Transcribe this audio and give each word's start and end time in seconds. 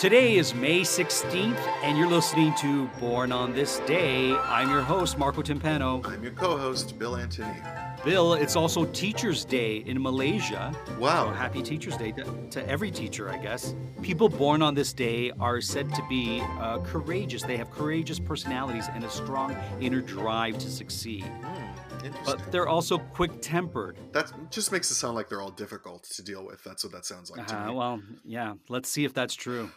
Today 0.00 0.36
is 0.38 0.54
May 0.54 0.80
16th, 0.80 1.58
and 1.82 1.98
you're 1.98 2.08
listening 2.08 2.54
to 2.54 2.86
Born 2.98 3.32
on 3.32 3.52
This 3.52 3.80
Day. 3.80 4.32
I'm 4.34 4.70
your 4.70 4.80
host, 4.80 5.18
Marco 5.18 5.42
Timpano. 5.42 6.02
I'm 6.06 6.22
your 6.22 6.32
co-host, 6.32 6.98
Bill 6.98 7.16
Antony. 7.16 7.54
Bill, 8.02 8.32
it's 8.32 8.56
also 8.56 8.86
Teacher's 8.86 9.44
Day 9.44 9.76
in 9.84 10.00
Malaysia. 10.00 10.74
Wow. 10.98 11.26
So 11.26 11.32
happy 11.34 11.62
Teacher's 11.62 11.98
Day 11.98 12.12
to, 12.12 12.24
to 12.48 12.66
every 12.66 12.90
teacher, 12.90 13.28
I 13.28 13.36
guess. 13.36 13.74
People 14.00 14.30
born 14.30 14.62
on 14.62 14.74
this 14.74 14.94
day 14.94 15.32
are 15.38 15.60
said 15.60 15.94
to 15.94 16.02
be 16.08 16.40
uh, 16.58 16.78
courageous. 16.78 17.42
They 17.42 17.58
have 17.58 17.70
courageous 17.70 18.18
personalities 18.18 18.88
and 18.94 19.04
a 19.04 19.10
strong 19.10 19.54
inner 19.82 20.00
drive 20.00 20.56
to 20.60 20.70
succeed. 20.70 21.24
Hmm, 21.24 22.06
interesting. 22.06 22.24
But 22.24 22.50
they're 22.50 22.68
also 22.68 22.96
quick 22.96 23.42
tempered. 23.42 23.98
that 24.12 24.32
just 24.50 24.72
makes 24.72 24.90
it 24.90 24.94
sound 24.94 25.14
like 25.14 25.28
they're 25.28 25.42
all 25.42 25.50
difficult 25.50 26.04
to 26.04 26.22
deal 26.22 26.42
with. 26.46 26.64
That's 26.64 26.84
what 26.84 26.92
that 26.94 27.04
sounds 27.04 27.30
like 27.30 27.46
to 27.48 27.54
Uh, 27.54 27.66
me. 27.66 27.74
well, 27.74 28.02
yeah, 28.24 28.54
let's 28.70 28.88
see 28.88 29.04
if 29.04 29.12
that's 29.12 29.34
true. 29.34 29.68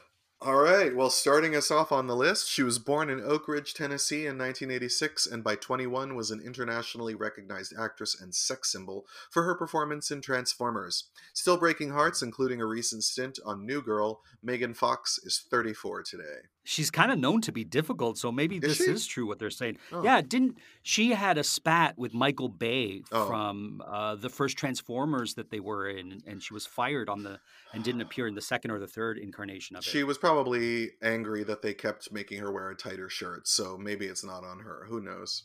All 0.46 0.58
right. 0.58 0.94
Well, 0.94 1.10
starting 1.10 1.56
us 1.56 1.72
off 1.72 1.94
on 1.94 2.08
the 2.08 2.18
list, 2.18 2.50
she 2.50 2.64
was 2.64 2.78
born 2.78 3.10
in 3.10 3.22
Oak 3.22 3.48
Ridge, 3.48 3.74
Tennessee 3.74 4.26
in 4.26 4.38
1986 4.38 5.26
and 5.26 5.42
by 5.42 5.56
21 5.56 6.16
was 6.16 6.32
an 6.32 6.42
internationally 6.42 7.16
recognized 7.16 7.74
actress 7.80 8.20
and 8.20 8.36
sex 8.36 8.70
symbol 8.70 9.06
for 9.32 9.44
her 9.44 9.56
performance 9.56 10.12
in 10.12 10.20
Transformers. 10.20 11.06
Still 11.34 11.56
breaking 11.56 11.92
hearts, 11.92 12.22
including 12.22 12.60
a 12.60 12.66
recent 12.66 13.06
stint 13.06 13.40
on 13.46 13.66
New 13.66 13.82
Girl, 13.82 14.20
Megan 14.44 14.74
Fox 14.74 15.18
is 15.18 15.46
34 15.50 16.04
today. 16.04 16.42
She's 16.66 16.90
kind 16.90 17.12
of 17.12 17.20
known 17.20 17.42
to 17.42 17.52
be 17.52 17.64
difficult, 17.64 18.18
so 18.18 18.32
maybe 18.32 18.56
Is 18.58 18.62
this 18.62 18.78
she? 18.78 18.84
is 18.92 19.06
true 19.06 19.28
what 19.28 19.38
they're 19.40 19.50
saying. 19.50 19.78
Oh. 19.92 20.02
Yeah, 20.04 20.22
didn't 20.22 20.58
she 20.82 21.10
had 21.12 21.38
a 21.38 21.44
spat 21.44 21.98
with 21.98 22.14
Michael 22.14 22.48
Bay 22.50 23.04
Oh. 23.12 23.28
from 23.28 23.82
uh, 23.86 24.16
the 24.16 24.30
first 24.30 24.58
Transformers 24.58 25.34
that 25.34 25.50
they 25.50 25.60
were 25.60 25.90
in, 25.90 26.22
and 26.26 26.42
she 26.42 26.54
was 26.54 26.66
fired 26.66 27.10
on 27.10 27.24
the 27.24 27.40
and 27.74 27.84
didn't 27.84 28.02
appear 28.02 28.28
in 28.28 28.36
the 28.36 28.42
second 28.42 28.72
or 28.72 28.80
the 28.80 28.88
third 28.88 29.18
incarnation 29.18 29.76
of 29.76 29.82
it. 29.82 29.90
She 29.90 30.04
was 30.04 30.18
probably 30.18 30.92
angry 31.02 31.44
that 31.44 31.62
they 31.62 31.74
kept 31.74 32.12
making 32.12 32.40
her 32.40 32.52
wear 32.52 32.70
a 32.70 32.76
tighter 32.76 33.10
shirt, 33.10 33.48
so 33.48 33.78
maybe 33.78 34.06
it's 34.06 34.24
not 34.24 34.44
on 34.44 34.60
her. 34.60 34.86
Who 34.88 35.02
knows? 35.02 35.44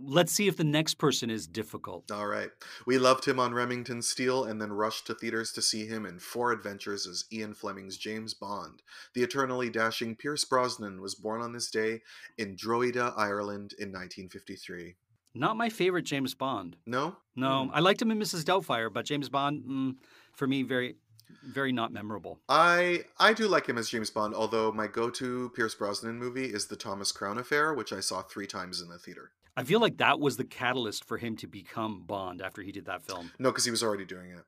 Let's 0.00 0.32
see 0.32 0.46
if 0.48 0.56
the 0.56 0.64
next 0.64 0.94
person 0.94 1.28
is 1.30 1.46
difficult. 1.46 2.10
All 2.12 2.26
right. 2.26 2.50
We 2.86 2.98
loved 2.98 3.24
him 3.26 3.40
on 3.40 3.52
Remington 3.54 4.00
Steele 4.02 4.44
and 4.44 4.60
then 4.60 4.72
rushed 4.72 5.06
to 5.08 5.14
theaters 5.14 5.52
to 5.52 5.62
see 5.62 5.86
him 5.86 6.06
in 6.06 6.18
Four 6.18 6.52
Adventures 6.52 7.06
as 7.06 7.24
Ian 7.32 7.54
Fleming's 7.54 7.96
James 7.96 8.32
Bond. 8.34 8.82
The 9.14 9.22
eternally 9.22 9.70
dashing 9.70 10.14
Pierce 10.16 10.44
Brosnan 10.44 11.00
was 11.00 11.14
born 11.16 11.40
on 11.42 11.52
this 11.52 11.70
day 11.70 12.02
in 12.36 12.54
Drogheda, 12.56 13.12
Ireland 13.16 13.74
in 13.78 13.88
1953. 13.88 14.94
Not 15.34 15.56
my 15.56 15.68
favorite 15.68 16.04
James 16.04 16.34
Bond. 16.34 16.76
No? 16.86 17.16
No, 17.36 17.64
Hmm. 17.64 17.70
I 17.74 17.80
liked 17.80 18.00
him 18.02 18.10
in 18.10 18.18
Mrs. 18.18 18.44
Doubtfire, 18.44 18.92
but 18.92 19.04
James 19.04 19.28
Bond, 19.28 19.64
mm, 19.64 19.96
for 20.34 20.46
me, 20.46 20.62
very, 20.62 20.96
very 21.44 21.72
not 21.72 21.92
memorable. 21.92 22.40
I 22.48 23.04
I 23.18 23.32
do 23.34 23.46
like 23.48 23.66
him 23.66 23.78
as 23.78 23.90
James 23.90 24.10
Bond, 24.10 24.34
although 24.34 24.72
my 24.72 24.86
go-to 24.86 25.50
Pierce 25.54 25.74
Brosnan 25.74 26.18
movie 26.18 26.46
is 26.46 26.66
The 26.66 26.76
Thomas 26.76 27.12
Crown 27.12 27.38
Affair, 27.38 27.74
which 27.74 27.92
I 27.92 28.00
saw 28.00 28.22
3 28.22 28.46
times 28.46 28.80
in 28.80 28.88
the 28.88 28.98
theater. 28.98 29.32
I 29.58 29.64
feel 29.64 29.80
like 29.80 29.96
that 29.96 30.20
was 30.20 30.36
the 30.36 30.44
catalyst 30.44 31.04
for 31.04 31.18
him 31.18 31.36
to 31.38 31.48
become 31.48 32.04
Bond 32.06 32.40
after 32.40 32.62
he 32.62 32.70
did 32.70 32.84
that 32.84 33.02
film. 33.02 33.32
No, 33.40 33.50
cuz 33.50 33.64
he 33.64 33.72
was 33.72 33.82
already 33.82 34.04
doing 34.04 34.30
it. 34.30 34.44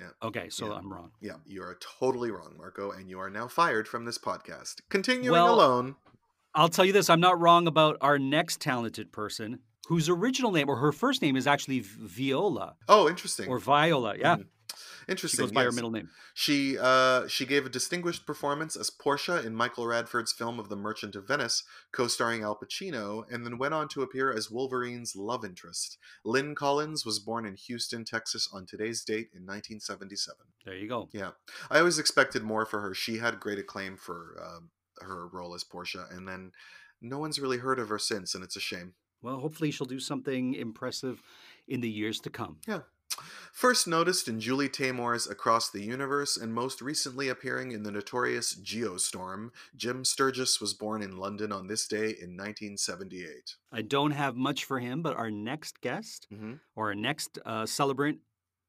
Yeah. 0.00 0.08
Okay, 0.22 0.48
so 0.48 0.68
Yeah. 0.68 0.78
I'm 0.78 0.90
wrong. 0.90 1.10
Yeah, 1.20 1.34
you 1.44 1.62
are 1.62 1.78
totally 2.00 2.30
wrong, 2.30 2.54
Marco, 2.56 2.90
and 2.90 3.08
you 3.10 3.18
are 3.18 3.28
now 3.28 3.48
fired 3.48 3.86
from 3.86 4.06
this 4.06 4.16
podcast. 4.16 4.80
Continuing 4.88 5.30
Well, 5.30 5.54
alone. 5.54 5.96
I'll 6.54 6.70
tell 6.70 6.86
you 6.86 6.92
this: 6.94 7.10
I'm 7.10 7.20
not 7.20 7.38
wrong 7.38 7.66
about 7.66 7.98
our 8.00 8.18
next 8.18 8.60
talented 8.62 9.12
person, 9.12 9.58
whose 9.88 10.08
original 10.08 10.52
name 10.52 10.70
or 10.70 10.76
her 10.76 10.90
first 10.92 11.20
name 11.20 11.36
is 11.36 11.46
actually 11.46 11.80
Viola 11.80 12.76
Oh, 12.88 13.10
interesting. 13.10 13.48
or 13.50 13.58
Viola. 13.58 14.16
Yeah, 14.16 14.36
mm-hmm. 14.36 14.48
Mhm. 14.76 15.04
she 15.06 15.10
Interesting. 15.12 15.44
goes 15.44 15.52
by 15.52 15.64
her 15.64 15.72
middle 15.72 15.90
name. 15.90 16.10
She 16.34 16.76
uh, 16.78 17.26
she 17.28 17.46
gave 17.46 17.66
a 17.66 17.68
distinguished 17.68 18.26
performance 18.26 18.76
as 18.76 18.90
Portia 18.90 19.44
in 19.44 19.54
Michael 19.54 19.86
Radford's 19.86 20.32
film 20.32 20.58
of 20.58 20.68
The 20.68 20.76
Merchant 20.76 21.16
of 21.16 21.26
Venice, 21.26 21.64
co-starring 21.92 22.42
Al 22.42 22.56
Pacino, 22.56 23.24
and 23.32 23.44
then 23.44 23.58
went 23.58 23.74
on 23.74 23.88
to 23.88 24.02
appear 24.02 24.32
as 24.32 24.50
Wolverine's 24.50 25.16
love 25.16 25.44
interest. 25.44 25.98
Lynn 26.24 26.54
Collins 26.54 27.04
was 27.04 27.18
born 27.18 27.46
in 27.46 27.54
Houston, 27.56 28.04
Texas, 28.04 28.48
on 28.52 28.66
today's 28.66 29.02
date 29.04 29.28
in 29.32 29.42
1977. 29.46 30.36
There 30.64 30.76
you 30.76 30.88
go. 30.88 31.08
Yeah, 31.12 31.32
I 31.70 31.78
always 31.78 31.98
expected 31.98 32.42
more 32.42 32.66
for 32.66 32.80
her. 32.80 32.94
She 32.94 33.18
had 33.18 33.40
great 33.40 33.58
acclaim 33.58 33.96
for 33.96 34.36
um, 34.44 34.70
her 35.00 35.26
role 35.28 35.54
as 35.54 35.64
Portia, 35.64 36.06
and 36.10 36.26
then 36.28 36.52
no 37.00 37.18
one's 37.18 37.38
really 37.38 37.58
heard 37.58 37.78
of 37.78 37.88
her 37.88 37.98
since, 37.98 38.34
and 38.34 38.42
it's 38.42 38.56
a 38.56 38.60
shame. 38.60 38.94
Well, 39.22 39.38
hopefully 39.40 39.70
she'll 39.70 39.86
do 39.86 39.98
something 39.98 40.54
impressive 40.54 41.22
in 41.66 41.80
the 41.80 41.88
years 41.90 42.20
to 42.20 42.30
come. 42.30 42.58
Yeah. 42.66 42.80
First 43.56 43.88
noticed 43.88 44.28
in 44.28 44.38
Julie 44.38 44.68
Taymor's 44.68 45.26
Across 45.26 45.70
the 45.70 45.80
Universe 45.80 46.36
and 46.36 46.52
most 46.52 46.82
recently 46.82 47.30
appearing 47.30 47.72
in 47.72 47.84
the 47.84 47.90
notorious 47.90 48.54
Geostorm, 48.54 49.48
Jim 49.74 50.04
Sturgess 50.04 50.60
was 50.60 50.74
born 50.74 51.00
in 51.00 51.16
London 51.16 51.52
on 51.52 51.66
this 51.66 51.88
day 51.88 52.08
in 52.10 52.36
1978. 52.36 53.56
I 53.72 53.80
don't 53.80 54.10
have 54.10 54.36
much 54.36 54.66
for 54.66 54.78
him, 54.78 55.00
but 55.00 55.16
our 55.16 55.30
next 55.30 55.80
guest 55.80 56.26
hmm 56.30 56.56
or 56.74 56.88
our 56.88 56.94
next 56.94 57.38
uh, 57.46 57.64
celebrant 57.64 58.18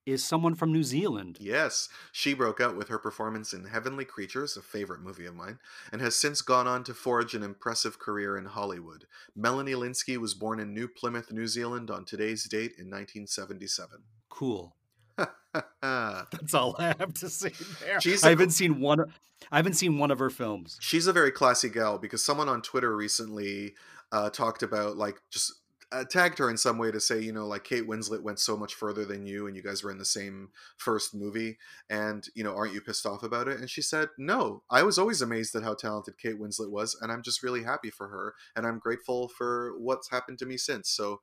is 0.05 0.23
someone 0.23 0.55
from 0.55 0.71
New 0.71 0.83
Zealand. 0.83 1.35
Yes, 1.41 1.89
she 2.13 2.33
broke 2.33 2.61
out 2.61 2.77
with 2.77 2.87
her 2.87 2.97
performance 2.97 3.51
in 3.51 3.65
Heavenly 3.65 4.05
Creatures, 4.05 4.55
a 4.55 4.61
favorite 4.61 5.01
movie 5.01 5.25
of 5.25 5.35
mine, 5.35 5.59
and 5.91 5.99
has 5.99 6.15
since 6.15 6.41
gone 6.41 6.65
on 6.65 6.85
to 6.85 6.93
forge 6.93 7.33
an 7.33 7.43
impressive 7.43 7.99
career 7.99 8.37
in 8.37 8.45
Hollywood. 8.45 9.03
Melanie 9.35 9.73
Lynskey 9.73 10.17
was 10.17 10.33
born 10.33 10.61
in 10.61 10.73
New 10.73 10.87
Plymouth, 10.87 11.29
New 11.33 11.47
Zealand 11.47 11.91
on 11.91 12.05
today's 12.05 12.45
date 12.45 12.71
in 12.77 12.89
1977. 12.89 14.03
Cool. 14.29 14.76
That's 15.81 16.53
all 16.53 16.75
I 16.77 16.95
have 16.99 17.13
to 17.15 17.29
say 17.29 17.51
there. 17.85 17.99
She's 18.01 18.23
I 18.23 18.27
a- 18.27 18.31
haven't 18.31 18.51
seen 18.51 18.79
one. 18.79 19.05
I 19.51 19.57
haven't 19.57 19.73
seen 19.73 19.97
one 19.99 20.11
of 20.11 20.19
her 20.19 20.29
films. 20.29 20.77
she's 20.81 21.07
a 21.07 21.13
very 21.13 21.31
classy 21.31 21.69
gal 21.69 21.97
because 21.97 22.23
someone 22.23 22.49
on 22.49 22.61
Twitter 22.61 22.95
recently 22.95 23.75
uh, 24.11 24.29
talked 24.29 24.63
about 24.63 24.97
like 24.97 25.21
just 25.29 25.53
uh, 25.91 26.03
tagged 26.03 26.37
her 26.39 26.49
in 26.49 26.57
some 26.57 26.77
way 26.77 26.91
to 26.91 26.99
say 26.99 27.19
you 27.21 27.31
know 27.31 27.45
like 27.47 27.63
Kate 27.63 27.87
Winslet 27.87 28.21
went 28.23 28.39
so 28.39 28.57
much 28.57 28.73
further 28.73 29.05
than 29.05 29.25
you 29.25 29.47
and 29.47 29.55
you 29.55 29.63
guys 29.63 29.83
were 29.83 29.91
in 29.91 29.99
the 29.99 30.05
same 30.05 30.49
first 30.75 31.15
movie 31.15 31.57
and 31.89 32.25
you 32.35 32.43
know 32.43 32.53
aren't 32.55 32.73
you 32.73 32.81
pissed 32.81 33.05
off 33.05 33.23
about 33.23 33.47
it 33.47 33.59
and 33.59 33.69
she 33.69 33.81
said 33.81 34.09
no 34.17 34.63
I 34.69 34.83
was 34.83 34.97
always 34.97 35.21
amazed 35.21 35.55
at 35.55 35.63
how 35.63 35.75
talented 35.75 36.17
Kate 36.17 36.39
Winslet 36.39 36.71
was 36.71 36.97
and 37.01 37.09
I'm 37.11 37.21
just 37.21 37.41
really 37.43 37.63
happy 37.63 37.89
for 37.89 38.09
her 38.09 38.33
and 38.55 38.65
I'm 38.67 38.79
grateful 38.79 39.29
for 39.29 39.75
what's 39.77 40.09
happened 40.09 40.39
to 40.39 40.45
me 40.45 40.57
since 40.57 40.89
so 40.89 41.21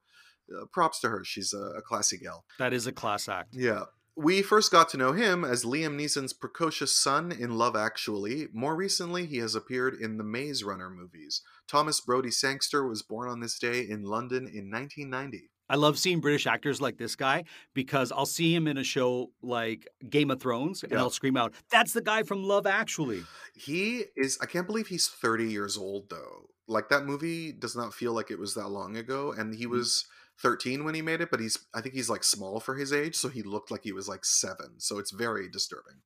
uh, 0.50 0.66
props 0.72 1.00
to 1.00 1.08
her 1.08 1.22
she's 1.24 1.52
a, 1.52 1.78
a 1.78 1.82
classy 1.82 2.18
gal 2.18 2.44
That 2.58 2.72
is 2.72 2.86
a 2.86 2.92
class 2.92 3.28
act. 3.28 3.54
yeah. 3.54 3.84
We 4.16 4.42
first 4.42 4.70
got 4.70 4.88
to 4.90 4.96
know 4.96 5.10
him 5.12 5.44
as 5.44 5.64
Liam 5.64 5.96
Neeson's 6.00 6.32
precocious 6.32 6.94
son 6.94 7.32
in 7.32 7.58
Love 7.58 7.74
Actually. 7.74 8.46
More 8.52 8.76
recently, 8.76 9.26
he 9.26 9.38
has 9.38 9.56
appeared 9.56 9.94
in 10.00 10.18
the 10.18 10.22
Maze 10.22 10.62
Runner 10.62 10.88
movies. 10.88 11.42
Thomas 11.66 12.00
Brodie-Sangster 12.00 12.86
was 12.86 13.02
born 13.02 13.28
on 13.28 13.40
this 13.40 13.58
day 13.58 13.80
in 13.80 14.04
London 14.04 14.46
in 14.46 14.70
1990. 14.70 15.50
I 15.68 15.74
love 15.74 15.98
seeing 15.98 16.20
British 16.20 16.46
actors 16.46 16.80
like 16.80 16.96
this 16.96 17.16
guy 17.16 17.42
because 17.74 18.12
I'll 18.12 18.24
see 18.24 18.54
him 18.54 18.68
in 18.68 18.78
a 18.78 18.84
show 18.84 19.32
like 19.42 19.88
Game 20.08 20.30
of 20.30 20.40
Thrones 20.40 20.84
and 20.84 20.92
Yeah. 20.92 20.98
I'll 20.98 21.10
scream 21.10 21.36
out, 21.36 21.52
"That's 21.72 21.92
the 21.92 22.00
guy 22.02 22.22
from 22.22 22.44
Love 22.44 22.66
Actually." 22.68 23.24
He 23.56 24.04
is, 24.16 24.38
I 24.40 24.46
can't 24.46 24.68
believe 24.68 24.86
he's 24.86 25.08
30 25.08 25.50
years 25.50 25.76
old, 25.76 26.08
though. 26.10 26.50
Like, 26.68 26.88
that 26.90 27.04
movie 27.04 27.50
does 27.50 27.74
not 27.74 27.92
feel 27.92 28.12
like 28.12 28.30
it 28.30 28.38
was 28.38 28.54
that 28.54 28.68
long 28.68 28.96
ago, 28.96 29.32
and 29.32 29.54
he 29.56 29.66
was 29.66 30.06
13 30.40 30.84
when 30.84 30.94
he 30.94 31.02
made 31.02 31.20
it, 31.20 31.30
but 31.30 31.40
he's, 31.40 31.58
I 31.74 31.80
think 31.80 31.94
he's 31.94 32.10
like 32.10 32.24
small 32.24 32.60
for 32.60 32.74
his 32.74 32.92
age, 32.92 33.14
so 33.14 33.28
he 33.28 33.42
looked 33.42 33.70
like 33.70 33.84
he 33.84 33.92
was 33.92 34.08
like 34.08 34.24
seven. 34.24 34.74
So 34.78 34.98
it's 34.98 35.10
very 35.10 35.48
disturbing 35.48 36.00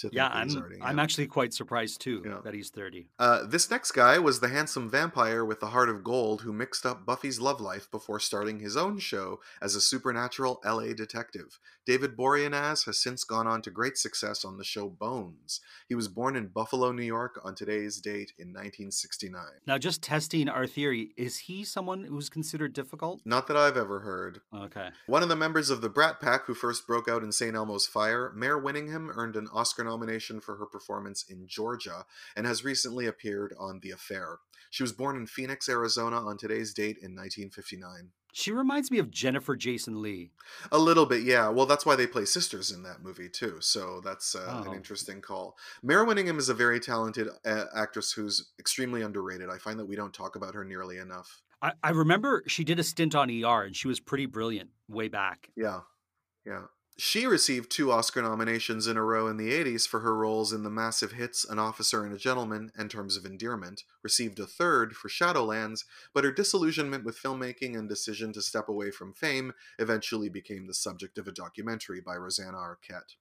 to 0.00 0.10
Yeah, 0.12 0.28
I'm 0.28 0.50
already. 0.56 0.78
I'm 0.82 0.98
actually 0.98 1.26
quite 1.26 1.52
surprised 1.54 2.00
too 2.00 2.22
Yeah. 2.24 2.40
that 2.44 2.54
he's 2.54 2.70
30. 2.70 3.08
Uh, 3.18 3.44
this 3.46 3.70
next 3.70 3.92
guy 3.92 4.18
was 4.18 4.40
the 4.40 4.48
handsome 4.48 4.88
vampire 4.90 5.44
with 5.44 5.60
the 5.60 5.68
heart 5.68 5.88
of 5.88 6.04
gold 6.04 6.42
who 6.42 6.52
mixed 6.52 6.84
up 6.84 7.04
Buffy's 7.06 7.40
love 7.40 7.60
life 7.60 7.90
before 7.90 8.20
starting 8.20 8.60
his 8.60 8.76
own 8.76 8.98
show 8.98 9.40
as 9.62 9.74
a 9.74 9.80
supernatural 9.80 10.60
LA 10.64 10.92
detective. 10.92 11.58
David 11.86 12.16
Boreanaz 12.16 12.84
has 12.86 12.98
since 13.02 13.24
gone 13.24 13.46
on 13.46 13.62
to 13.62 13.70
great 13.70 13.96
success 13.98 14.44
on 14.44 14.58
the 14.58 14.64
show 14.64 14.88
Bones. 14.88 15.60
He 15.88 15.94
was 15.94 16.08
born 16.08 16.36
in 16.36 16.48
Buffalo, 16.48 16.92
New 16.92 17.02
York 17.04 17.40
on 17.42 17.54
today's 17.54 18.00
date 18.00 18.32
in 18.38 18.52
1969. 18.52 19.42
Now, 19.66 19.78
just 19.78 20.02
testing 20.02 20.48
our 20.48 20.66
theory, 20.66 21.10
is 21.16 21.38
he 21.38 21.64
someone 21.64 22.04
who's 22.04 22.28
considered 22.28 22.72
difficult? 22.72 23.20
Not 23.24 23.46
that 23.48 23.56
I've 23.56 23.76
ever 23.76 24.00
heard. 24.00 24.40
Okay. 24.54 24.90
One 25.06 25.22
of 25.22 25.28
the 25.28 25.36
members 25.36 25.70
of 25.70 25.80
the 25.80 25.88
Brat 25.88 26.20
Pack 26.20 26.46
who 26.46 26.54
first 26.54 26.86
broke 26.86 27.08
out 27.08 27.22
in 27.22 27.32
St. 27.32 27.54
Elmo's 27.56 27.86
Fire, 27.86 28.32
Mare 28.34 28.60
Winningham 28.60 29.08
earned 29.16 29.36
an 29.36 29.48
Oscar 29.52 29.84
nomination 29.94 30.40
for 30.40 30.56
her 30.56 30.66
performance 30.66 31.24
in 31.28 31.46
Georgia 31.46 32.04
and 32.36 32.46
has 32.46 32.64
recently 32.64 33.06
appeared 33.06 33.54
on 33.58 33.80
The 33.82 33.90
Affair. 33.90 34.38
She 34.70 34.82
was 34.84 34.92
born 34.92 35.16
in 35.16 35.26
Phoenix, 35.26 35.68
Arizona 35.68 36.16
on 36.24 36.38
today's 36.38 36.72
date 36.72 36.98
in 37.02 37.16
1959. 37.16 38.10
She 38.32 38.52
reminds 38.52 38.92
me 38.92 38.98
of 39.00 39.10
Jennifer 39.10 39.56
Jason 39.56 40.00
Lee. 40.00 40.30
A 40.70 40.78
little 40.78 41.04
bit, 41.04 41.24
yeah. 41.24 41.48
Well, 41.48 41.66
that's 41.66 41.84
why 41.84 41.96
they 41.96 42.06
play 42.06 42.24
sisters 42.24 42.70
in 42.70 42.84
that 42.84 43.02
movie 43.02 43.28
too. 43.28 43.56
So 43.60 44.00
that's 44.04 44.36
uh, 44.36 44.62
Oh. 44.64 44.70
an 44.70 44.76
interesting 44.76 45.20
call. 45.20 45.56
Mare 45.82 46.04
Winningham 46.06 46.38
is 46.38 46.48
a 46.48 46.54
very 46.54 46.78
talented 46.78 47.26
uh, 47.44 47.64
actress 47.74 48.12
who's 48.12 48.50
extremely 48.60 49.02
underrated. 49.02 49.50
I 49.50 49.58
find 49.58 49.80
that 49.80 49.86
we 49.86 49.96
don't 49.96 50.14
talk 50.14 50.36
about 50.36 50.54
her 50.54 50.64
nearly 50.64 50.98
enough. 50.98 51.42
I, 51.60 51.72
I 51.82 51.90
remember 51.90 52.44
she 52.46 52.62
did 52.62 52.78
a 52.78 52.84
stint 52.84 53.16
on 53.16 53.28
ER 53.30 53.62
and 53.64 53.74
she 53.74 53.88
was 53.88 53.98
pretty 53.98 54.26
brilliant 54.26 54.70
way 54.88 55.08
back. 55.08 55.50
Yeah, 55.56 55.80
yeah. 56.46 56.62
She 56.96 57.26
received 57.26 57.70
two 57.70 57.90
Oscar 57.90 58.20
nominations 58.20 58.86
in 58.86 58.96
a 58.96 59.02
row 59.02 59.26
in 59.26 59.36
the 59.36 59.50
80s 59.50 59.88
for 59.88 60.00
her 60.00 60.14
roles 60.14 60.52
in 60.52 60.64
the 60.64 60.70
massive 60.70 61.12
hits 61.12 61.44
An 61.44 61.58
Officer 61.58 62.04
and 62.04 62.12
a 62.12 62.18
Gentleman 62.18 62.72
and 62.76 62.90
Terms 62.90 63.16
of 63.16 63.24
Endearment, 63.24 63.84
received 64.02 64.38
a 64.38 64.46
third 64.46 64.94
for 64.94 65.08
Shadowlands, 65.08 65.84
but 66.12 66.24
her 66.24 66.32
disillusionment 66.32 67.04
with 67.04 67.18
filmmaking 67.18 67.76
and 67.78 67.88
decision 67.88 68.32
to 68.34 68.42
step 68.42 68.68
away 68.68 68.90
from 68.90 69.14
fame 69.14 69.54
eventually 69.78 70.28
became 70.28 70.66
the 70.66 70.74
subject 70.74 71.16
of 71.16 71.26
a 71.26 71.32
documentary 71.32 72.00
by 72.00 72.16
Rosanna 72.16 72.58
Arquette. 72.58 73.16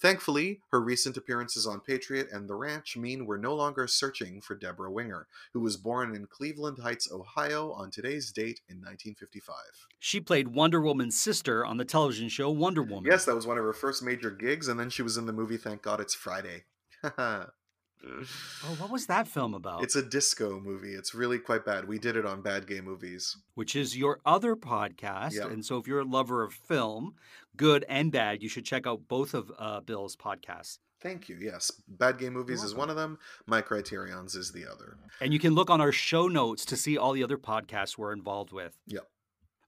Thankfully, 0.00 0.60
her 0.70 0.80
recent 0.80 1.16
appearances 1.16 1.66
on 1.66 1.80
Patriot 1.80 2.28
and 2.32 2.48
The 2.48 2.54
Ranch 2.54 2.96
mean 2.96 3.26
we're 3.26 3.36
no 3.36 3.54
longer 3.54 3.86
searching 3.86 4.40
for 4.40 4.54
Debra 4.54 4.90
Winger, 4.90 5.26
who 5.52 5.60
was 5.60 5.76
born 5.76 6.14
in 6.14 6.26
Cleveland 6.26 6.78
Heights, 6.82 7.10
Ohio 7.10 7.72
on 7.72 7.90
today's 7.90 8.32
date 8.32 8.60
in 8.68 8.76
1955. 8.76 9.56
She 9.98 10.20
played 10.20 10.48
Wonder 10.48 10.80
Woman's 10.80 11.18
sister 11.18 11.64
on 11.64 11.76
the 11.76 11.84
television 11.84 12.28
show 12.28 12.50
Wonder 12.50 12.82
Woman. 12.84 13.10
Yes, 13.10 13.24
that 13.24 13.34
was 13.34 13.46
one 13.46 13.58
of 13.58 13.64
her 13.64 13.72
first 13.72 14.02
major 14.02 14.30
gigs, 14.30 14.68
and 14.68 14.78
then 14.78 14.90
she 14.90 15.02
was 15.02 15.16
in 15.16 15.26
the 15.26 15.32
movie 15.32 15.56
Thank 15.56 15.82
God 15.82 16.00
It's 16.00 16.14
Friday. 16.14 16.64
Oh, 18.06 18.76
what 18.78 18.90
was 18.90 19.06
that 19.06 19.26
film 19.26 19.54
about? 19.54 19.82
It's 19.82 19.96
a 19.96 20.02
disco 20.02 20.60
movie. 20.60 20.94
It's 20.94 21.14
really 21.14 21.38
quite 21.38 21.64
bad. 21.64 21.88
We 21.88 21.98
did 21.98 22.16
it 22.16 22.26
on 22.26 22.42
Bad 22.42 22.66
Gay 22.66 22.80
Movies. 22.80 23.36
Which 23.54 23.74
is 23.74 23.96
your 23.96 24.20
other 24.26 24.56
podcast. 24.56 25.34
Yep. 25.34 25.50
And 25.50 25.64
so 25.64 25.78
if 25.78 25.86
you're 25.86 26.00
a 26.00 26.04
lover 26.04 26.42
of 26.42 26.52
film, 26.52 27.14
good 27.56 27.84
and 27.88 28.12
bad, 28.12 28.42
you 28.42 28.48
should 28.48 28.64
check 28.64 28.86
out 28.86 29.08
both 29.08 29.34
of 29.34 29.50
uh, 29.58 29.80
Bill's 29.80 30.16
podcasts. 30.16 30.78
Thank 31.00 31.28
you. 31.28 31.36
Yes, 31.38 31.70
Bad 31.86 32.18
Gay 32.18 32.30
Movies 32.30 32.62
is 32.62 32.74
one 32.74 32.88
of 32.88 32.96
them. 32.96 33.18
My 33.46 33.60
Criterion's 33.60 34.34
is 34.34 34.52
the 34.52 34.64
other. 34.66 34.96
And 35.20 35.34
you 35.34 35.38
can 35.38 35.54
look 35.54 35.68
on 35.68 35.80
our 35.80 35.92
show 35.92 36.28
notes 36.28 36.64
to 36.64 36.76
see 36.76 36.96
all 36.96 37.12
the 37.12 37.22
other 37.22 37.36
podcasts 37.36 37.98
we're 37.98 38.12
involved 38.12 38.52
with. 38.52 38.78
Yep. 38.86 39.06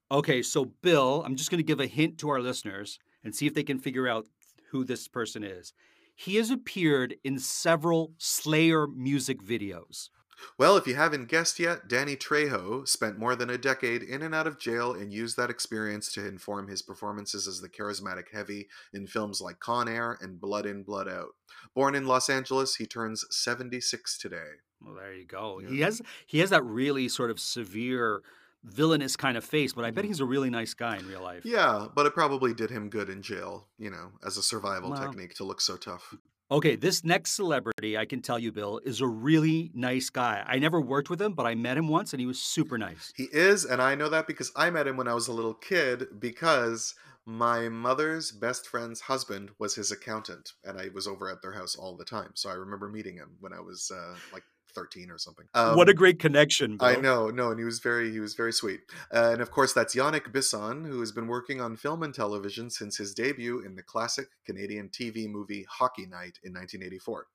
Okay, 0.09 0.41
so 0.41 0.65
Bill, 0.65 1.21
I'm 1.23 1.35
just 1.35 1.51
going 1.51 1.59
to 1.59 1.63
give 1.63 1.79
a 1.79 1.85
hint 1.85 2.17
to 2.19 2.29
our 2.29 2.39
listeners 2.39 2.97
and 3.23 3.35
see 3.35 3.45
if 3.45 3.53
they 3.53 3.63
can 3.63 3.77
figure 3.77 4.07
out 4.07 4.25
who 4.71 4.83
this 4.83 5.07
person 5.07 5.43
is. 5.43 5.73
He 6.19 6.37
has 6.37 6.49
appeared 6.49 7.17
in 7.23 7.37
several 7.37 8.13
Slayer 8.17 8.87
music 8.87 9.39
videos. 9.39 10.09
Well, 10.57 10.75
if 10.75 10.87
you 10.87 10.95
haven't 10.95 11.29
guessed 11.29 11.59
yet, 11.59 11.87
Danny 11.87 12.15
Trejo 12.15 12.87
spent 12.87 13.19
more 13.19 13.35
than 13.35 13.51
a 13.51 13.57
decade 13.57 14.01
in 14.01 14.23
and 14.23 14.33
out 14.33 14.47
of 14.47 14.59
jail 14.59 14.93
and 14.93 15.13
used 15.13 15.37
that 15.37 15.51
experience 15.51 16.11
to 16.13 16.27
inform 16.27 16.69
his 16.69 16.81
performances 16.81 17.47
as 17.47 17.61
the 17.61 17.69
charismatic 17.69 18.31
heavy 18.33 18.67
in 18.93 19.05
films 19.05 19.41
like 19.41 19.59
Con 19.59 19.87
Air 19.87 20.17
and 20.19 20.41
Blood 20.41 20.65
In, 20.65 20.81
Blood 20.81 21.07
Out. 21.07 21.35
Born 21.75 21.93
in 21.93 22.07
Los 22.07 22.31
Angeles, 22.31 22.75
he 22.75 22.87
turns 22.87 23.23
76 23.29 24.17
today. 24.17 24.57
Well, 24.81 24.95
there 24.95 25.13
you 25.13 25.25
go. 25.25 25.59
Yeah. 25.59 25.69
He 25.69 25.79
has 25.81 26.01
he 26.25 26.39
has 26.39 26.49
that 26.49 26.63
really 26.63 27.09
sort 27.09 27.29
of 27.29 27.39
severe 27.39 28.23
villainous 28.63 29.15
kind 29.15 29.37
of 29.37 29.43
face, 29.45 29.73
but 29.73 29.85
I 29.85 29.91
bet 29.91 30.03
Mhm. 30.03 30.07
he's 30.07 30.19
a 30.19 30.25
really 30.25 30.49
nice 30.49 30.73
guy 30.73 30.97
in 30.97 31.07
real 31.07 31.21
life. 31.21 31.45
Yeah, 31.45 31.87
but 31.95 32.05
it 32.05 32.13
probably 32.13 32.53
did 32.53 32.69
him 32.69 32.89
good 32.89 33.09
in 33.09 33.21
jail, 33.21 33.67
you 33.77 33.89
know, 33.89 34.11
as 34.25 34.37
a 34.37 34.43
survival 34.43 34.93
technique 34.93 35.33
to 35.35 35.43
look 35.43 35.61
so 35.61 35.77
tough. 35.77 36.15
Okay, 36.49 36.77
this 36.77 37.03
next 37.03 37.31
celebrity, 37.31 37.97
I 37.97 38.05
can 38.05 38.21
tell 38.21 38.39
you, 38.39 38.53
Bill, 38.53 38.79
is 38.85 39.01
a 39.01 39.07
really 39.07 39.69
nice 39.73 40.09
guy. 40.09 40.43
I 40.47 40.59
never 40.59 40.79
worked 40.79 41.09
with 41.09 41.21
him, 41.21 41.33
but 41.33 41.45
I 41.45 41.55
met 41.55 41.77
him 41.77 41.89
once 41.89 42.13
and 42.13 42.21
he 42.21 42.25
was 42.25 42.39
super 42.41 42.77
nice. 42.77 43.11
He 43.15 43.27
is, 43.33 43.65
and 43.65 43.81
I 43.81 43.95
know 43.95 44.07
that 44.07 44.27
because 44.27 44.51
I 44.55 44.69
met 44.69 44.87
him 44.87 44.95
when 44.95 45.09
I 45.09 45.13
was 45.13 45.27
a 45.27 45.33
little 45.33 45.53
kid 45.53 46.19
because 46.19 46.95
my 47.25 47.67
mother's 47.67 48.31
best 48.31 48.65
friend's 48.67 49.01
husband 49.01 49.51
was 49.59 49.75
his 49.75 49.91
accountant, 49.91 50.53
and 50.63 50.79
I 50.79 50.87
was 50.93 51.05
over 51.05 51.29
at 51.29 51.41
their 51.41 51.51
house 51.51 51.75
all 51.75 51.97
the 51.97 52.05
time. 52.05 52.31
So 52.35 52.49
I 52.49 52.53
remember 52.53 52.87
meeting 52.87 53.17
him 53.17 53.35
when 53.41 53.51
I 53.51 53.59
was 53.59 53.91
uh, 53.91 54.15
like 54.31 54.43
13 54.77 55.09
or 55.09 55.17
something. 55.17 55.47
what 55.53 55.87
a 55.89 55.91
Um, 55.91 55.95
great 55.97 56.19
connection, 56.19 56.77
Bill. 56.77 56.87
I 56.87 56.95
know, 56.95 57.29
no, 57.29 57.49
and 57.49 57.59
he 57.59 57.65
was 57.65 57.79
very, 57.79 58.11
he 58.11 58.19
was 58.19 58.35
very 58.35 58.53
sweet. 58.53 58.81
Uh, 59.13 59.31
and 59.33 59.41
of 59.41 59.49
course, 59.49 59.73
that's 59.73 59.95
Yannick 59.95 60.31
Bisson, 60.31 60.85
who 60.85 60.99
has 60.99 61.11
been 61.11 61.27
working 61.27 61.59
on 61.59 61.75
film 61.75 62.03
and 62.03 62.13
television 62.13 62.69
since 62.69 62.97
his 62.97 63.13
debut 63.15 63.59
in 63.59 63.75
the 63.75 63.81
classic 63.81 64.27
Canadian 64.45 64.89
TV 64.89 65.27
movie 65.27 65.65
Hockey 65.67 66.05
Night 66.05 66.37
in 66.43 66.53
1984. 66.53 67.27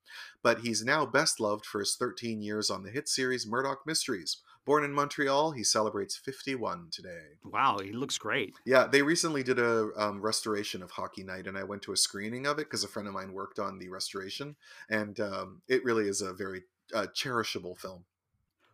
But 0.43 0.61
he's 0.61 0.85
now 0.85 1.05
best 1.05 1.41
loved 1.41 1.67
for 1.67 1.81
his 1.81 1.97
13 1.97 2.43
years 2.43 2.71
on 2.71 2.85
the 2.85 2.91
hit 2.91 3.09
series 3.09 3.47
Murdoch 3.47 3.81
Mysteries. 3.87 4.39
Born 4.65 4.85
in 4.85 4.93
Montreal, 4.93 5.53
he 5.53 5.65
celebrates 5.65 6.17
51 6.17 6.91
today. 6.93 7.25
Wow, 7.45 7.79
he 7.83 7.91
looks 7.91 8.17
great. 8.17 8.55
Yeah, 8.65 8.87
they 8.87 9.03
recently 9.03 9.43
did 9.43 9.59
a 9.59 9.89
um, 9.97 10.21
restoration 10.23 10.85
of 10.85 10.93
Hockey 10.93 11.25
Night, 11.25 11.49
and 11.49 11.59
I 11.59 11.65
went 11.65 11.83
to 11.83 11.93
a 11.93 11.97
screening 11.97 12.47
of 12.47 12.61
it 12.61 12.67
because 12.71 12.85
a 12.85 12.89
friend 12.89 13.09
of 13.09 13.15
mine 13.15 13.33
worked 13.33 13.59
on 13.59 13.81
the 13.81 13.89
restoration, 13.89 14.55
and 14.89 15.19
um, 15.19 15.63
it 15.67 15.83
really 15.83 16.07
is 16.09 16.21
a 16.21 16.33
very 16.33 16.63
uh, 16.95 17.07
cherishable 17.15 17.77
film. 17.77 18.05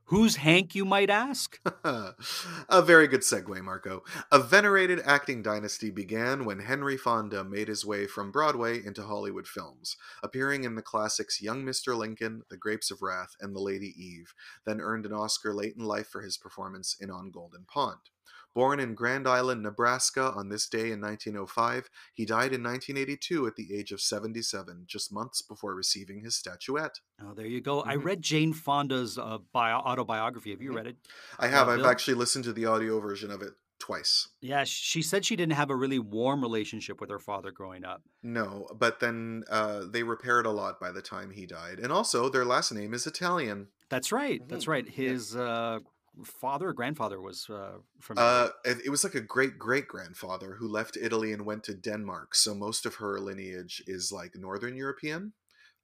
Who's 0.08 0.36
Hank, 0.36 0.74
you 0.74 0.86
might 0.86 1.10
ask? 1.10 1.60
a 1.84 2.82
very 2.82 3.06
good 3.08 3.20
segue, 3.20 3.60
Marco. 3.62 4.04
A 4.32 4.38
venerated 4.38 5.02
acting 5.04 5.42
dynasty 5.42 5.90
began 5.90 6.46
when 6.46 6.60
Henry 6.60 6.96
Fonda 6.96 7.44
made 7.44 7.68
his 7.68 7.84
way 7.84 8.06
from 8.06 8.32
Broadway 8.32 8.82
into 8.82 9.02
Hollywood 9.02 9.46
films, 9.46 9.98
appearing 10.22 10.64
in 10.64 10.76
the 10.76 10.82
classics 10.82 11.42
Young 11.42 11.62
Mr. 11.62 11.94
Lincoln, 11.94 12.42
The 12.48 12.56
Grapes 12.56 12.90
of 12.90 13.02
Wrath, 13.02 13.36
and 13.38 13.54
The 13.54 13.60
Lady 13.60 13.92
Eve, 14.02 14.32
then 14.64 14.80
earned 14.80 15.04
an 15.04 15.12
Oscar 15.12 15.52
late 15.52 15.74
in 15.76 15.84
life 15.84 16.08
for 16.08 16.22
his 16.22 16.38
performance 16.38 16.96
in 16.98 17.10
On 17.10 17.30
Golden 17.30 17.66
Pond. 17.66 18.00
Born 18.54 18.80
in 18.80 18.94
Grand 18.94 19.28
Island, 19.28 19.62
Nebraska 19.62 20.32
on 20.34 20.48
this 20.48 20.68
day 20.68 20.90
in 20.90 21.00
1905, 21.00 21.88
he 22.14 22.24
died 22.26 22.52
in 22.52 22.62
1982 22.62 23.46
at 23.46 23.56
the 23.56 23.74
age 23.74 23.92
of 23.92 24.00
77, 24.00 24.84
just 24.86 25.12
months 25.12 25.42
before 25.42 25.74
receiving 25.74 26.20
his 26.24 26.36
statuette. 26.36 27.00
Oh, 27.22 27.34
there 27.34 27.46
you 27.46 27.60
go. 27.60 27.84
I 27.84 27.96
Mhm. 27.96 28.04
read 28.04 28.22
Jane 28.22 28.52
Fonda's 28.52 29.16
uh, 29.18 29.38
bio- 29.52 29.78
autobiography. 29.80 30.50
Have 30.50 30.62
you 30.62 30.72
Mhm. 30.72 30.76
read 30.76 30.86
it? 30.88 30.96
I 31.38 31.48
have, 31.48 31.68
Uh, 31.68 31.72
I've 31.72 31.76
Bill? 31.78 31.86
actually 31.86 32.14
listened 32.14 32.44
to 32.46 32.52
the 32.52 32.66
audio 32.66 32.98
version 33.00 33.30
of 33.30 33.42
it 33.42 33.54
twice. 33.78 34.28
Yeah, 34.40 34.64
she 34.64 35.02
said 35.02 35.24
she 35.24 35.36
didn't 35.36 35.52
have 35.52 35.70
a 35.70 35.76
really 35.76 36.00
warm 36.00 36.42
relationship 36.42 37.00
with 37.00 37.10
her 37.10 37.20
father 37.20 37.52
growing 37.52 37.84
up. 37.84 38.02
No, 38.24 38.66
but 38.74 38.98
then 38.98 39.44
uh, 39.48 39.84
they 39.84 40.02
repaired 40.02 40.46
a 40.46 40.50
lot 40.50 40.80
by 40.80 40.90
the 40.90 41.02
time 41.02 41.30
he 41.30 41.46
died. 41.46 41.78
And 41.78 41.92
also, 41.92 42.28
their 42.28 42.44
last 42.44 42.72
name 42.72 42.92
is 42.92 43.06
Italian. 43.06 43.68
That's 43.88 44.10
right. 44.10 44.40
That's 44.48 44.64
Mhm. 44.64 44.68
right. 44.68 44.84
Yeah. 44.86 44.92
His 45.10 45.36
uh, 45.36 45.78
father 46.24 46.68
or 46.68 46.72
grandfather 46.72 47.20
was 47.20 47.48
uh, 47.50 47.78
from. 48.00 48.18
Uh, 48.18 48.48
it 48.64 48.90
was 48.90 49.04
like 49.04 49.14
a 49.14 49.20
great 49.20 49.58
great 49.58 49.88
grandfather 49.88 50.56
who 50.58 50.68
left 50.68 50.96
Italy 51.00 51.32
and 51.32 51.44
went 51.44 51.64
to 51.64 51.74
Denmark. 51.74 52.34
So 52.34 52.54
most 52.54 52.86
of 52.86 52.96
her 52.96 53.18
lineage 53.20 53.82
is 53.86 54.12
like 54.12 54.34
Northern 54.34 54.76
European, 54.76 55.32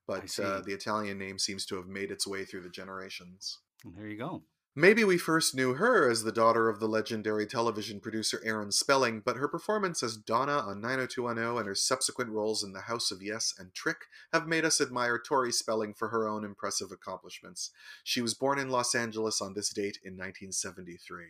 but 0.06 0.38
uh, 0.38 0.60
the 0.60 0.72
Italian 0.72 1.18
name 1.18 1.38
seems 1.38 1.66
to 1.66 1.76
have 1.76 1.86
made 1.86 2.10
its 2.10 2.26
way 2.26 2.44
through 2.44 2.62
the 2.62 2.68
generations. 2.68 3.58
there 3.84 4.08
you 4.08 4.18
go. 4.18 4.42
Maybe 4.76 5.04
we 5.04 5.18
first 5.18 5.54
knew 5.54 5.74
her 5.74 6.10
as 6.10 6.24
the 6.24 6.32
daughter 6.32 6.68
of 6.68 6.80
the 6.80 6.88
legendary 6.88 7.46
television 7.46 8.00
producer 8.00 8.40
Aaron 8.44 8.72
Spelling, 8.72 9.22
but 9.24 9.36
her 9.36 9.46
performance 9.46 10.02
as 10.02 10.16
Donna 10.16 10.58
on 10.58 10.80
90210 10.80 11.60
and 11.60 11.68
her 11.68 11.76
subsequent 11.76 12.30
roles 12.30 12.64
in 12.64 12.72
The 12.72 12.80
House 12.80 13.12
of 13.12 13.22
Yes 13.22 13.54
and 13.56 13.72
Trick 13.72 13.98
have 14.32 14.48
made 14.48 14.64
us 14.64 14.80
admire 14.80 15.16
Tori 15.16 15.52
Spelling 15.52 15.94
for 15.94 16.08
her 16.08 16.26
own 16.26 16.44
impressive 16.44 16.90
accomplishments. 16.90 17.70
She 18.02 18.20
was 18.20 18.34
born 18.34 18.58
in 18.58 18.68
Los 18.68 18.96
Angeles 18.96 19.40
on 19.40 19.54
this 19.54 19.68
date 19.68 20.00
in 20.02 20.14
1973. 20.14 21.24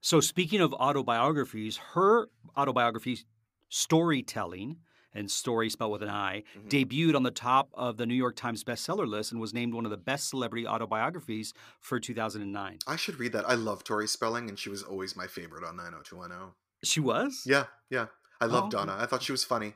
So, 0.00 0.20
speaking 0.20 0.62
of 0.62 0.72
autobiographies, 0.72 1.76
her 1.92 2.28
autobiography, 2.56 3.26
Storytelling, 3.68 4.78
and 5.16 5.30
story 5.30 5.70
spelled 5.70 5.92
with 5.92 6.02
an 6.02 6.08
I, 6.10 6.42
Mhm. 6.56 6.68
debuted 6.68 7.14
on 7.16 7.22
the 7.22 7.30
top 7.30 7.70
of 7.74 7.96
the 7.96 8.06
New 8.06 8.14
York 8.14 8.36
Times 8.36 8.62
bestseller 8.64 9.06
list 9.08 9.32
and 9.32 9.40
was 9.40 9.54
named 9.54 9.74
one 9.74 9.84
of 9.84 9.90
the 9.90 9.96
best 9.96 10.28
celebrity 10.28 10.66
autobiographies 10.66 11.52
for 11.80 11.98
2009. 11.98 12.78
I 12.86 12.96
should 12.96 13.18
read 13.18 13.32
that. 13.32 13.48
I 13.48 13.54
love 13.54 13.82
Tori 13.84 14.06
Spelling, 14.08 14.48
and 14.48 14.58
she 14.58 14.68
was 14.68 14.82
always 14.82 15.16
my 15.16 15.26
favorite 15.26 15.64
on 15.64 15.76
90210. 15.76 16.54
She 16.84 17.00
was? 17.00 17.42
Yeah, 17.46 17.66
yeah. 17.90 18.06
I 18.40 18.46
love 18.46 18.64
Oh. 18.64 18.70
Donna. 18.70 18.96
I 18.98 19.06
thought 19.06 19.22
she 19.22 19.32
was 19.32 19.44
funny. 19.44 19.74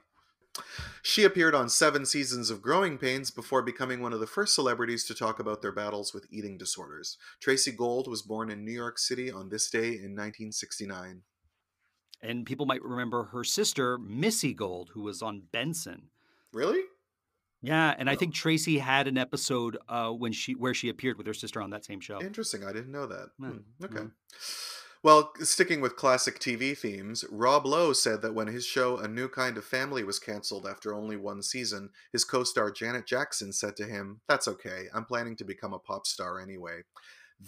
She 1.03 1.25
appeared 1.25 1.55
on 1.55 1.69
seven 1.71 2.05
seasons 2.05 2.51
of 2.51 2.61
Growing 2.61 2.99
Pains 2.99 3.31
before 3.31 3.63
becoming 3.63 4.01
one 4.01 4.13
of 4.13 4.21
the 4.21 4.27
first 4.27 4.55
celebrities 4.55 5.05
to 5.05 5.15
talk 5.15 5.39
about 5.39 5.63
their 5.63 5.73
battles 5.73 6.13
with 6.13 6.27
eating 6.31 6.59
disorders. 6.59 7.17
Tracey 7.41 7.71
Gold 7.73 8.09
was 8.09 8.21
born 8.23 8.51
in 8.51 8.65
New 8.65 8.73
York 8.73 8.99
City 8.99 9.31
on 9.31 9.49
this 9.49 9.71
day 9.71 9.91
in 9.97 10.15
1969. 10.15 11.23
And 12.23 12.45
people 12.45 12.67
might 12.67 12.83
remember 12.83 13.25
her 13.25 13.45
sister, 13.45 13.99
Missy 13.99 14.53
Gold, 14.53 14.91
who 14.93 15.03
was 15.03 15.23
on 15.23 15.43
Benson. 15.53 16.11
Really? 16.53 16.83
Yeah, 17.63 17.95
and 17.99 18.09
I 18.09 18.17
think 18.17 18.35
Tracey 18.35 18.79
had 18.79 19.07
an 19.07 19.19
episode 19.19 19.77
uh, 19.89 20.11
when 20.11 20.33
she 20.33 20.55
where 20.55 20.73
she 20.73 20.89
appeared 20.89 21.19
with 21.19 21.27
her 21.27 21.35
sister 21.35 21.61
on 21.61 21.71
that 21.71 21.85
same 21.85 22.01
show. 22.01 22.21
Interesting. 22.21 22.65
I 22.65 22.73
didn't 22.73 22.93
know 22.93 23.07
that. 23.07 23.29
Hmm, 23.39 23.59
Okay. 23.85 24.07
Well, 25.03 25.33
sticking 25.41 25.81
with 25.81 25.97
classic 25.97 26.39
TV 26.41 26.77
themes, 26.77 27.25
Rob 27.31 27.65
Lowe 27.65 27.95
said 27.95 28.21
that 28.21 28.35
when 28.35 28.49
his 28.49 28.67
show 28.67 28.99
A 28.99 29.09
New 29.09 29.29
Kind 29.29 29.57
of 29.57 29.65
Family 29.65 30.05
was 30.05 30.19
canceled 30.19 30.67
after 30.67 30.93
only 30.95 31.17
one 31.17 31.43
season, 31.43 31.89
his 32.13 32.25
co 32.25 32.45
star 32.45 32.71
Janet 32.71 33.07
Jackson 33.07 33.53
said 33.53 33.77
to 33.77 33.87
him, 33.87 34.21
That's 34.29 34.47
okay, 34.49 34.89
I'm 34.95 35.07
planning 35.07 35.37
to 35.37 35.45
become 35.45 35.73
a 35.73 35.79
pop 35.79 36.07
star 36.07 36.39
anyway. 36.39 36.83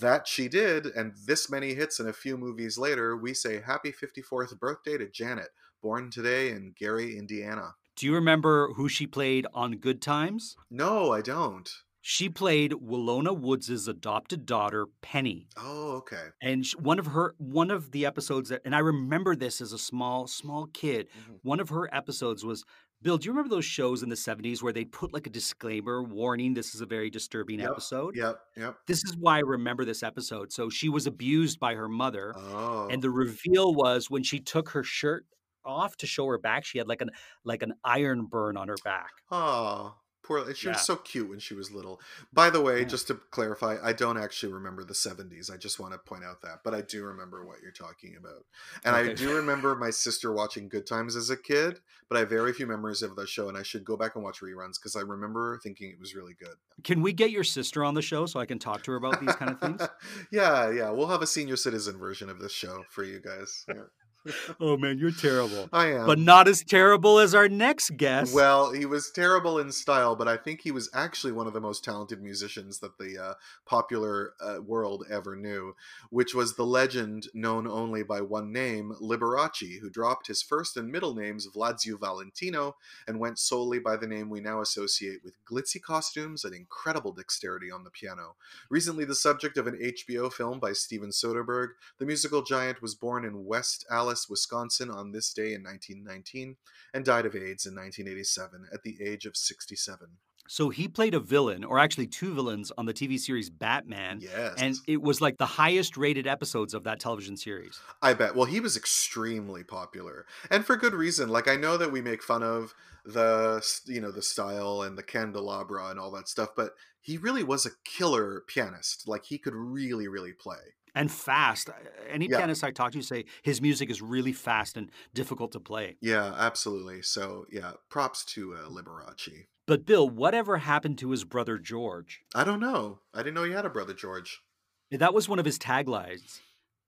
That 0.00 0.26
she 0.26 0.48
did, 0.48 0.86
and 0.86 1.12
this 1.26 1.50
many 1.50 1.74
hits 1.74 2.00
and 2.00 2.08
a 2.08 2.14
few 2.14 2.38
movies 2.38 2.78
later, 2.78 3.16
we 3.16 3.34
say 3.34 3.60
happy 3.60 3.92
54th 3.92 4.58
birthday 4.58 4.96
to 4.96 5.08
Janet, 5.08 5.50
born 5.82 6.10
today 6.10 6.50
in 6.50 6.74
Gary, 6.78 7.18
Indiana. 7.18 7.74
Do 7.96 8.06
you 8.06 8.14
remember 8.14 8.72
who 8.74 8.88
she 8.88 9.06
played 9.06 9.46
on 9.52 9.76
Good 9.76 10.00
Times? 10.00 10.56
No, 10.70 11.12
I 11.12 11.20
don't. 11.20 11.70
She 12.04 12.28
played 12.28 12.72
Willona 12.72 13.34
Woods' 13.36 13.86
adopted 13.86 14.44
daughter, 14.44 14.86
Penny. 15.02 15.46
Oh, 15.56 15.92
okay. 15.98 16.28
And 16.42 16.66
sh- 16.66 16.74
one 16.76 16.98
of 16.98 17.06
her 17.06 17.34
one 17.38 17.70
of 17.70 17.92
the 17.92 18.04
episodes 18.06 18.48
that 18.50 18.60
and 18.64 18.74
I 18.74 18.80
remember 18.80 19.36
this 19.36 19.60
as 19.60 19.72
a 19.72 19.78
small 19.78 20.26
small 20.26 20.66
kid. 20.66 21.08
Mhm. 21.10 21.38
One 21.42 21.60
of 21.60 21.68
her 21.70 21.88
episodes 21.94 22.44
was 22.44 22.64
Bill, 23.02 23.18
do 23.18 23.26
you 23.26 23.32
remember 23.32 23.50
those 23.54 23.64
shows 23.64 24.02
in 24.04 24.08
the 24.10 24.16
70s 24.16 24.62
where 24.62 24.72
they'd 24.72 24.92
put 24.92 25.12
like 25.12 25.26
a 25.26 25.30
disclaimer 25.30 26.02
warning 26.04 26.54
this 26.54 26.72
is 26.74 26.80
a 26.80 26.86
very 26.86 27.10
disturbing 27.10 27.58
Yep. 27.60 27.70
episode? 27.70 28.16
Yep. 28.16 28.40
Yep. 28.56 28.76
This 28.86 29.02
is 29.04 29.16
why 29.16 29.36
I 29.38 29.40
remember 29.40 29.84
this 29.84 30.02
episode. 30.04 30.52
So 30.52 30.68
she 30.68 30.88
was 30.88 31.06
abused 31.08 31.58
by 31.60 31.74
her 31.74 31.88
mother 31.88 32.32
Oh. 32.36 32.88
and 32.90 33.00
the 33.02 33.10
reveal 33.10 33.74
was 33.74 34.08
when 34.10 34.22
she 34.24 34.38
took 34.40 34.68
her 34.70 34.82
shirt 34.84 35.24
off 35.64 35.96
to 35.98 36.06
show 36.06 36.26
her 36.26 36.38
back, 36.38 36.64
she 36.64 36.78
had 36.78 36.88
like 36.88 37.00
an 37.00 37.10
like 37.44 37.62
an 37.62 37.74
iron 37.84 38.26
burn 38.26 38.56
on 38.56 38.66
her 38.68 38.76
back. 38.84 39.10
Oh, 39.30 39.94
poor. 40.22 40.52
She 40.54 40.66
Yeah. 40.68 40.74
was 40.74 40.82
so 40.82 40.96
cute 40.96 41.28
when 41.28 41.38
she 41.38 41.54
was 41.54 41.70
little. 41.70 42.00
By 42.32 42.50
the 42.50 42.60
way, 42.60 42.80
Yeah. 42.80 42.86
just 42.86 43.06
to 43.08 43.14
clarify, 43.14 43.78
I 43.82 43.92
don't 43.92 44.16
actually 44.18 44.52
remember 44.52 44.84
the 44.84 44.94
70s. 44.94 45.50
I 45.50 45.56
just 45.56 45.78
want 45.80 45.92
to 45.92 45.98
point 45.98 46.24
out 46.24 46.40
that. 46.42 46.62
But 46.64 46.74
I 46.74 46.80
do 46.82 47.04
remember 47.04 47.44
what 47.44 47.60
you're 47.62 47.72
talking 47.72 48.16
about. 48.16 48.44
And 48.84 48.94
I 48.96 49.12
do 49.14 49.34
remember 49.36 49.74
my 49.74 49.90
sister 49.90 50.32
watching 50.32 50.68
Good 50.68 50.86
Times 50.86 51.16
as 51.16 51.30
a 51.30 51.36
kid, 51.36 51.80
but 52.08 52.16
I 52.16 52.20
have 52.20 52.28
very 52.30 52.52
few 52.52 52.66
memories 52.66 53.02
of 53.02 53.16
the 53.16 53.26
show. 53.26 53.48
And 53.48 53.56
I 53.58 53.62
should 53.62 53.84
go 53.84 53.96
back 53.96 54.14
and 54.14 54.24
watch 54.24 54.40
reruns 54.40 54.74
because 54.80 54.96
I 54.96 55.00
remember 55.00 55.58
thinking 55.62 55.90
it 55.90 55.98
was 56.00 56.14
really 56.14 56.34
good. 56.34 56.56
Can 56.84 57.02
we 57.02 57.12
get 57.12 57.30
your 57.30 57.44
sister 57.44 57.84
on 57.84 57.94
the 57.94 58.02
show 58.02 58.26
so 58.26 58.40
I 58.40 58.46
can 58.46 58.58
talk 58.58 58.82
to 58.84 58.92
her 58.92 58.96
about 58.96 59.20
these 59.20 59.34
kind 59.34 59.50
of 59.50 59.60
things? 59.60 59.82
yeah, 60.30 60.70
yeah. 60.70 60.90
We'll 60.90 61.08
have 61.08 61.22
a 61.22 61.26
senior 61.26 61.56
citizen 61.56 61.98
version 61.98 62.28
of 62.30 62.38
this 62.38 62.52
show 62.52 62.84
for 62.90 63.02
you 63.04 63.20
guys. 63.20 63.64
Yeah. 63.72 63.82
oh 64.60 64.76
man, 64.76 64.98
you're 64.98 65.10
terrible. 65.10 65.68
I 65.72 65.86
am. 65.92 66.06
But 66.06 66.18
not 66.18 66.48
as 66.48 66.62
terrible 66.62 67.18
as 67.18 67.34
our 67.34 67.48
next 67.48 67.96
guest. 67.96 68.34
Well, 68.34 68.72
he 68.72 68.86
was 68.86 69.10
terrible 69.10 69.58
in 69.58 69.72
style, 69.72 70.14
but 70.14 70.28
I 70.28 70.36
think 70.36 70.60
he 70.60 70.70
was 70.70 70.88
actually 70.94 71.32
one 71.32 71.46
of 71.46 71.52
the 71.52 71.60
most 71.60 71.84
talented 71.84 72.22
musicians 72.22 72.78
that 72.80 72.98
the 72.98 73.18
uh, 73.22 73.34
popular 73.66 74.34
uh, 74.40 74.60
world 74.62 75.04
ever 75.10 75.34
knew, 75.34 75.74
which 76.10 76.34
was 76.34 76.54
the 76.54 76.66
legend 76.66 77.26
known 77.34 77.66
only 77.66 78.02
by 78.02 78.20
one 78.20 78.52
name, 78.52 78.94
Liberace, 79.00 79.80
who 79.80 79.90
dropped 79.90 80.28
his 80.28 80.42
first 80.42 80.76
and 80.76 80.90
middle 80.90 81.14
names 81.14 81.48
Wladziu 81.54 81.98
Valentino 81.98 82.76
and 83.06 83.18
went 83.18 83.38
solely 83.38 83.78
by 83.78 83.96
the 83.96 84.06
name 84.06 84.30
we 84.30 84.40
now 84.40 84.60
associate 84.60 85.20
with 85.24 85.34
glitzy 85.44 85.80
costumes 85.80 86.44
and 86.44 86.54
incredible 86.54 87.12
dexterity 87.12 87.70
on 87.70 87.84
the 87.84 87.90
piano. 87.90 88.36
Recently, 88.70 89.04
the 89.04 89.14
subject 89.14 89.58
of 89.58 89.66
an 89.66 89.78
HBO 89.78 90.32
film 90.32 90.60
by 90.60 90.72
Steven 90.72 91.10
Soderbergh, 91.10 91.70
the 91.98 92.06
musical 92.06 92.42
giant 92.42 92.80
was 92.80 92.94
born 92.94 93.24
in 93.24 93.44
West 93.44 93.84
Wisconsin 94.28 94.90
on 94.90 95.12
this 95.12 95.32
day 95.32 95.54
in 95.54 95.62
1919 95.62 96.56
and 96.94 97.04
died 97.04 97.26
of 97.26 97.34
AIDS 97.34 97.66
in 97.66 97.74
1987 97.74 98.66
at 98.72 98.82
the 98.82 98.96
age 99.02 99.26
of 99.26 99.36
67. 99.36 100.08
so 100.48 100.68
he 100.70 100.88
played 100.88 101.14
a 101.14 101.20
villain, 101.20 101.64
or 101.64 101.78
actually 101.78 102.06
two 102.06 102.34
villains, 102.34 102.72
on 102.76 102.84
the 102.86 102.92
TV 102.92 103.18
series 103.18 103.48
Batman. 103.48 104.18
Yes. 104.20 104.54
And 104.58 104.76
it 104.86 105.00
was 105.00 105.20
like 105.20 105.38
the 105.38 105.46
highest 105.46 105.96
rated 105.96 106.26
episodes 106.26 106.74
of 106.74 106.84
that 106.84 107.00
television 107.00 107.36
series. 107.36 107.78
I 108.02 108.12
bet. 108.14 108.34
Well, 108.34 108.46
he 108.46 108.60
was 108.60 108.76
extremely 108.76 109.64
popular, 109.64 110.26
and 110.50 110.64
for 110.64 110.76
good 110.76 110.94
reason. 110.94 111.28
Like 111.28 111.48
I 111.48 111.56
know 111.56 111.76
that 111.76 111.92
we 111.92 112.02
make 112.02 112.22
fun 112.22 112.42
of 112.42 112.74
the 113.04 113.64
you 113.86 114.00
know 114.00 114.10
the 114.12 114.22
style 114.22 114.82
and 114.82 114.96
the 114.98 115.02
candelabra 115.02 115.88
and 115.88 115.98
all 115.98 116.10
that 116.12 116.28
stuff, 116.28 116.50
but 116.56 116.72
he 117.00 117.16
really 117.16 117.42
was 117.42 117.66
a 117.66 117.70
killer 117.84 118.42
pianist. 118.46 119.08
Like 119.08 119.24
he 119.24 119.38
could 119.38 119.54
really, 119.54 120.06
really 120.08 120.32
play. 120.32 120.74
And 120.94 121.10
fast. 121.10 121.70
Any 122.08 122.28
Yeah. 122.28 122.38
pianist 122.38 122.62
I 122.62 122.70
talk 122.70 122.92
to 122.92 123.02
say 123.02 123.24
his 123.42 123.62
music 123.62 123.88
is 123.90 124.02
really 124.02 124.32
fast 124.32 124.76
and 124.76 124.90
difficult 125.14 125.52
to 125.52 125.60
play. 125.60 125.96
Yeah, 126.00 126.34
absolutely. 126.36 127.02
So 127.02 127.46
yeah, 127.50 127.72
props 127.88 128.24
to 128.34 128.54
uh, 128.54 128.68
Liberace. 128.68 129.46
But 129.66 129.86
Bill, 129.86 130.08
whatever 130.08 130.58
happened 130.58 130.98
to 130.98 131.10
his 131.12 131.24
brother 131.24 131.56
George? 131.56 132.20
I 132.34 132.44
don't 132.44 132.60
know. 132.60 132.98
I 133.14 133.18
didn't 133.18 133.34
know 133.34 133.44
he 133.44 133.52
had 133.52 133.64
a 133.64 133.70
brother 133.70 133.94
George. 133.94 134.42
That 134.90 135.14
was 135.14 135.28
one 135.28 135.38
of 135.38 135.44
his 135.46 135.58
taglines. 135.58 136.40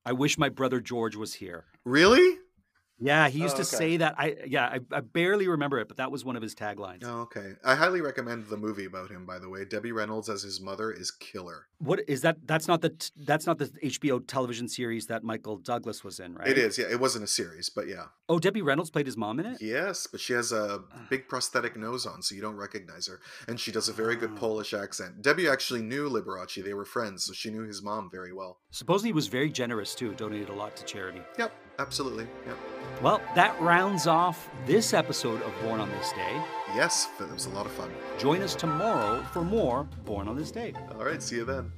I 0.05 0.13
wish 0.13 0.37
my 0.37 0.51
brother 0.51 0.81
George 0.81 1.17
was 1.17 1.35
here. 1.35 1.65
Really? 1.85 2.39
Yeah, 3.01 3.29
he 3.29 3.41
used 3.41 3.55
Oh, 3.57 3.59
to 3.59 3.65
say 3.65 3.97
that. 3.99 4.15
I 4.19 4.37
yeah, 4.47 4.67
I, 4.67 4.79
I 4.97 5.01
barely 5.01 5.49
remember 5.49 5.79
it, 5.81 5.89
but 5.89 5.97
that 5.97 6.11
was 6.13 6.25
one 6.25 6.37
of 6.37 6.43
his 6.43 6.55
taglines. 6.55 7.03
Oh, 7.05 7.23
okay. 7.23 7.53
I 7.65 7.75
highly 7.75 8.01
recommend 8.01 8.47
the 8.47 8.57
movie 8.57 8.85
about 8.85 9.11
him. 9.11 9.27
By 9.27 9.39
the 9.39 9.49
way, 9.49 9.65
Debbie 9.65 9.93
Reynolds 9.93 10.29
as 10.29 10.43
his 10.43 10.61
mother 10.61 10.91
is 10.93 11.11
killer. 11.11 11.67
What 11.79 12.01
is 12.09 12.23
that? 12.23 12.39
That's 12.47 12.69
not 12.69 12.81
the 12.83 12.95
that's 13.17 13.47
not 13.47 13.59
the 13.59 13.67
HBO 13.67 14.25
television 14.27 14.69
series 14.69 15.07
that 15.07 15.25
Michael 15.25 15.57
Douglas 15.57 16.05
was 16.05 16.21
in, 16.21 16.35
right? 16.35 16.49
It 16.49 16.59
is. 16.59 16.79
Yeah, 16.79 16.87
it 16.91 17.01
wasn't 17.01 17.25
a 17.25 17.29
series, 17.29 17.69
but 17.69 17.89
yeah. 17.89 18.07
Oh, 18.29 18.39
Debbie 18.39 18.63
Reynolds 18.63 18.91
played 18.91 19.07
his 19.07 19.17
mom 19.17 19.39
in 19.41 19.47
it. 19.47 19.61
Yes, 19.61 20.07
but 20.07 20.21
she 20.21 20.33
has 20.33 20.53
a 20.53 20.81
ah. 20.93 20.99
big 21.11 21.29
prosthetic 21.29 21.77
nose 21.77 22.07
on, 22.07 22.23
so 22.23 22.35
you 22.35 22.41
don't 22.41 22.57
recognize 22.57 23.07
her. 23.07 23.21
And 23.49 23.59
she 23.61 23.71
does 23.73 23.89
a 23.89 23.93
very 23.93 24.17
good 24.17 24.31
Oh. 24.35 24.39
Polish 24.39 24.73
accent. 24.73 25.21
Debbie 25.21 25.49
actually 25.49 25.83
knew 25.83 26.09
Liberace. 26.09 26.65
They 26.65 26.75
were 26.75 26.85
friends, 26.87 27.25
so 27.25 27.33
she 27.33 27.51
knew 27.51 27.63
his 27.63 27.83
mom 27.83 28.09
very 28.11 28.33
well. 28.33 28.61
Supposedly, 28.71 29.09
he 29.11 29.13
was 29.13 29.27
very 29.27 29.51
generous 29.51 29.95
too. 29.95 30.15
Donated 30.15 30.49
a 30.49 30.55
lot 30.55 30.75
to 30.77 30.85
charity. 30.85 31.21
Yep, 31.39 31.53
absolutely. 31.79 32.27
Yep. 32.47 32.57
Well, 33.03 33.21
that 33.35 33.61
rounds 33.61 34.07
off 34.07 34.49
this 34.67 34.95
episode 34.95 35.43
of 35.43 35.53
Born 35.63 35.81
on 35.81 35.91
This 35.91 36.13
Day. 36.13 36.43
Yes, 36.75 37.09
it 37.21 37.31
was 37.31 37.47
a 37.47 37.51
lot 37.51 37.67
of 37.67 37.73
fun. 37.73 37.91
Join 38.19 38.41
us 38.41 38.55
tomorrow 38.55 39.23
for 39.33 39.43
more 39.43 39.85
Born 40.05 40.27
on 40.29 40.37
This 40.37 40.51
Day. 40.51 40.73
All 40.93 41.05
right, 41.05 41.23
see 41.23 41.37
you 41.37 41.45
then. 41.45 41.71